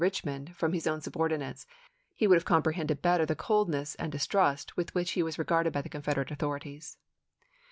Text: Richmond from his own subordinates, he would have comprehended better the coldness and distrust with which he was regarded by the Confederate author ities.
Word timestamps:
Richmond 0.01 0.55
from 0.55 0.73
his 0.73 0.87
own 0.87 0.99
subordinates, 1.01 1.67
he 2.15 2.25
would 2.25 2.33
have 2.33 2.43
comprehended 2.43 3.03
better 3.03 3.23
the 3.23 3.35
coldness 3.35 3.93
and 3.93 4.11
distrust 4.11 4.75
with 4.75 4.95
which 4.95 5.11
he 5.11 5.21
was 5.21 5.37
regarded 5.37 5.71
by 5.73 5.83
the 5.83 5.89
Confederate 5.89 6.31
author 6.31 6.57
ities. 6.57 6.97